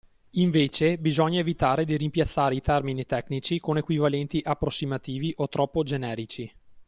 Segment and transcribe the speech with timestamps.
[0.31, 6.51] Invece bisogna evitare di rimpiazzare i termini tecnici con equivalenti approssimativi o troppo generici.